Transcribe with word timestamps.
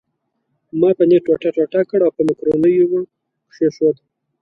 ما 0.79 0.89
پنیر 0.97 1.21
ټوټه 1.25 1.49
ټوټه 1.55 1.81
کړ 1.89 1.99
او 2.05 2.11
په 2.15 2.21
مکرونیو 2.27 2.85
مې 2.91 2.99
کښېښود. 3.49 3.95